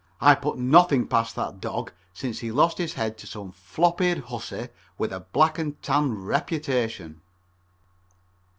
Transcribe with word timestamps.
I 0.19 0.33
put 0.33 0.57
nothing 0.57 1.05
past 1.07 1.35
that 1.35 1.61
dog 1.61 1.91
since 2.11 2.39
he 2.39 2.51
lost 2.51 2.79
his 2.79 2.95
head 2.95 3.19
to 3.19 3.27
some 3.27 3.51
flop 3.51 4.01
eared 4.01 4.17
huzzy 4.23 4.69
with 4.97 5.13
a 5.13 5.19
black 5.31 5.59
and 5.59 5.79
tan 5.83 6.23
reputation. 6.23 7.21